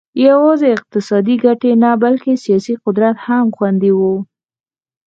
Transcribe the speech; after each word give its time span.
یوازې 0.27 0.67
اقتصادي 0.77 1.35
ګټې 1.45 1.71
نه 1.83 1.91
بلکې 2.03 2.33
سیاسي 2.45 2.73
قدرت 2.83 3.15
هم 3.25 3.45
خوندي 3.55 3.91
نه 3.93 3.97
و 3.97 4.01